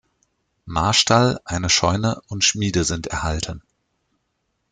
[0.65, 3.61] Marstall, eine Scheune und Schmiede sind erhalten.